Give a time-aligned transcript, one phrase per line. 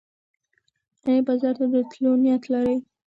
[1.07, 2.75] ایا بازار ته د تلو نیت لرې؟